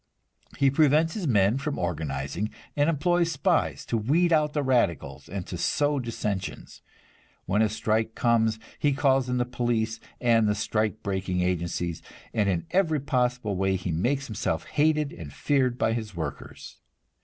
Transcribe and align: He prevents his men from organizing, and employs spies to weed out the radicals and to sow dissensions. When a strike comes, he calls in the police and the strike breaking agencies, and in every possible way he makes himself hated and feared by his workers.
He 0.57 0.71
prevents 0.71 1.13
his 1.13 1.27
men 1.27 1.59
from 1.59 1.77
organizing, 1.77 2.49
and 2.75 2.89
employs 2.89 3.31
spies 3.33 3.85
to 3.85 3.97
weed 3.99 4.33
out 4.33 4.53
the 4.53 4.63
radicals 4.63 5.29
and 5.29 5.45
to 5.45 5.59
sow 5.59 5.99
dissensions. 5.99 6.81
When 7.45 7.61
a 7.61 7.69
strike 7.69 8.15
comes, 8.15 8.57
he 8.79 8.93
calls 8.93 9.29
in 9.29 9.37
the 9.37 9.45
police 9.45 9.99
and 10.19 10.47
the 10.49 10.55
strike 10.55 11.03
breaking 11.03 11.41
agencies, 11.41 12.01
and 12.33 12.49
in 12.49 12.65
every 12.71 12.99
possible 12.99 13.55
way 13.55 13.75
he 13.75 13.91
makes 13.91 14.25
himself 14.25 14.65
hated 14.65 15.13
and 15.13 15.31
feared 15.31 15.77
by 15.77 15.93
his 15.93 16.15
workers. 16.15 16.79